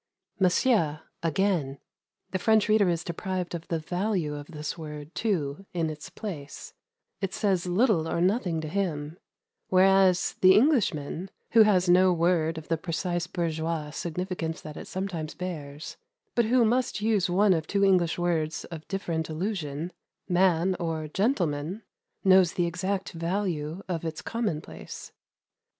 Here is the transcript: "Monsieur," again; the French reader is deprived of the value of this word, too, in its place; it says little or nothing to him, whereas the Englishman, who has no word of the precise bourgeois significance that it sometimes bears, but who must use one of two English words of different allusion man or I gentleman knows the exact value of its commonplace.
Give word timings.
"Monsieur," 0.39 1.01
again; 1.21 1.77
the 2.31 2.39
French 2.39 2.67
reader 2.67 2.89
is 2.89 3.03
deprived 3.03 3.53
of 3.53 3.67
the 3.67 3.77
value 3.77 4.33
of 4.33 4.47
this 4.47 4.75
word, 4.75 5.13
too, 5.13 5.67
in 5.75 5.91
its 5.91 6.09
place; 6.09 6.73
it 7.19 7.35
says 7.35 7.67
little 7.67 8.07
or 8.09 8.19
nothing 8.19 8.61
to 8.61 8.67
him, 8.67 9.19
whereas 9.67 10.37
the 10.41 10.55
Englishman, 10.55 11.29
who 11.51 11.61
has 11.61 11.87
no 11.87 12.11
word 12.11 12.57
of 12.57 12.67
the 12.67 12.79
precise 12.79 13.27
bourgeois 13.27 13.91
significance 13.91 14.59
that 14.59 14.75
it 14.75 14.87
sometimes 14.87 15.35
bears, 15.35 15.97
but 16.33 16.45
who 16.45 16.65
must 16.65 17.01
use 17.01 17.29
one 17.29 17.53
of 17.53 17.67
two 17.67 17.85
English 17.85 18.17
words 18.17 18.65
of 18.71 18.87
different 18.87 19.29
allusion 19.29 19.93
man 20.27 20.75
or 20.79 21.03
I 21.03 21.09
gentleman 21.09 21.83
knows 22.23 22.53
the 22.53 22.65
exact 22.65 23.11
value 23.11 23.83
of 23.87 24.03
its 24.03 24.23
commonplace. 24.23 25.11